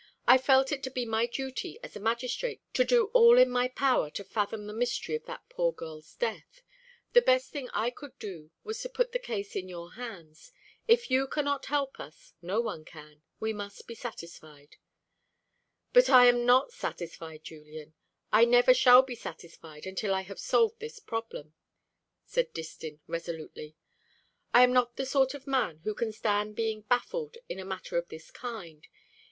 [0.27, 3.67] "I felt it to be my duty as a magistrate to do all in my
[3.67, 6.63] power to fathom the mystery of that poor girl's death.
[7.13, 10.51] The best thing I could do was to put the case in your hands.
[10.87, 13.21] If you cannot help us, no one can.
[13.39, 14.77] We must be satisfied."
[15.93, 17.93] "But I am not satisfied, Julian;
[18.31, 21.53] I never shall be satisfied until I have solved this problem,"
[22.25, 23.75] said Distin resolutely.
[24.51, 27.99] "I am not the sort of man who can stand being baffled in a matter
[27.99, 28.87] of this kind.